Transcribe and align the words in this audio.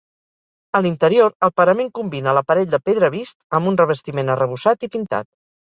A 0.79 0.79
l'interior, 0.85 1.35
el 1.47 1.53
parament 1.61 1.93
combina 1.99 2.35
l'aparell 2.39 2.67
de 2.73 2.81
pedra 2.89 3.13
vist 3.19 3.41
amb 3.61 3.75
un 3.75 3.79
revestiment 3.85 4.37
arrebossat 4.39 4.91
i 4.91 4.93
pintat. 4.99 5.33